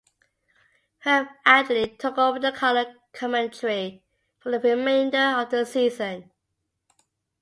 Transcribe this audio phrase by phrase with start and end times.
[1.05, 4.01] Herb Adderly took over the color commentary
[4.39, 6.31] for the remainder of the season.